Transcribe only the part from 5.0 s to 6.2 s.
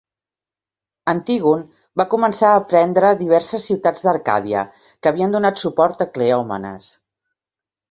havien donat suport a